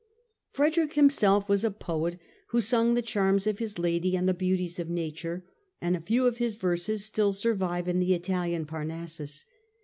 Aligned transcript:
Frederick 0.49 0.93
himself 0.93 1.47
was 1.47 1.63
a 1.63 1.69
poet 1.69 2.17
who 2.47 2.59
sung 2.59 2.95
the 2.95 3.03
charms 3.03 3.45
of 3.45 3.59
his 3.59 3.77
lady 3.77 4.15
and 4.17 4.27
the 4.27 4.33
beauties 4.33 4.79
of 4.79 4.89
nature, 4.89 5.45
and 5.79 5.95
a 5.95 5.99
few 6.01 6.25
of 6.25 6.37
his 6.37 6.55
verses 6.55 7.05
still 7.05 7.31
survive 7.31 7.87
in 7.87 7.99
the 7.99 8.15
Italian 8.15 8.65
Parnassus. 8.65 9.45